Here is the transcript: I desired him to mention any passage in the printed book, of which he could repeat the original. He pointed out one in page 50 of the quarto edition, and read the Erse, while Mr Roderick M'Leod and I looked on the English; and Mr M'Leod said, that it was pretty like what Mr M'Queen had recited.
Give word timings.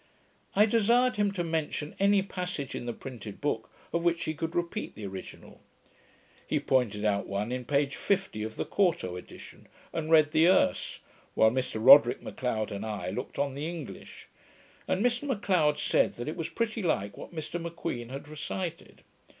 I 0.55 0.65
desired 0.65 1.17
him 1.17 1.31
to 1.33 1.43
mention 1.43 1.95
any 1.99 2.23
passage 2.23 2.73
in 2.73 2.87
the 2.87 2.91
printed 2.91 3.39
book, 3.39 3.69
of 3.93 4.01
which 4.01 4.23
he 4.23 4.33
could 4.33 4.55
repeat 4.55 4.95
the 4.95 5.05
original. 5.05 5.61
He 6.47 6.59
pointed 6.59 7.05
out 7.05 7.27
one 7.27 7.51
in 7.51 7.65
page 7.65 7.95
50 7.95 8.41
of 8.41 8.55
the 8.55 8.65
quarto 8.65 9.15
edition, 9.15 9.67
and 9.93 10.09
read 10.09 10.31
the 10.31 10.47
Erse, 10.47 11.01
while 11.35 11.51
Mr 11.51 11.77
Roderick 11.79 12.19
M'Leod 12.23 12.71
and 12.71 12.83
I 12.83 13.11
looked 13.11 13.37
on 13.37 13.53
the 13.53 13.69
English; 13.69 14.27
and 14.87 15.05
Mr 15.05 15.27
M'Leod 15.27 15.77
said, 15.77 16.15
that 16.15 16.27
it 16.27 16.35
was 16.35 16.49
pretty 16.49 16.81
like 16.81 17.15
what 17.15 17.31
Mr 17.31 17.61
M'Queen 17.61 18.09
had 18.09 18.27
recited. 18.27 19.03